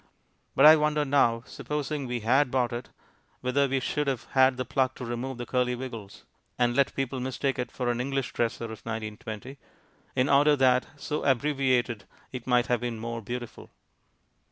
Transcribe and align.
But 0.55 0.65
I 0.65 0.77
wonder 0.77 1.05
now, 1.05 1.43
supposing 1.45 2.07
we 2.07 2.21
had 2.21 2.49
bought 2.49 2.73
it, 2.73 2.89
whether 3.41 3.67
we 3.67 3.79
should 3.79 4.07
have 4.07 4.23
had 4.31 4.57
the 4.57 4.65
pluck 4.65 4.95
to 4.95 5.05
remove 5.05 5.37
the 5.37 5.45
curley 5.45 5.75
wiggles 5.75 6.23
(and 6.57 6.75
let 6.75 6.95
people 6.95 7.19
mistake 7.19 7.59
it 7.59 7.71
for 7.71 7.87
an 7.91 8.01
English 8.01 8.33
dresser 8.33 8.63
of 8.65 8.71
1920) 8.81 9.59
in 10.15 10.27
order 10.27 10.55
that, 10.55 10.87
so 10.95 11.23
abbreviated, 11.23 12.05
it 12.31 12.47
might 12.47 12.65
have 12.65 12.81
been 12.81 12.97
more 12.99 13.21
beautiful. 13.21 13.69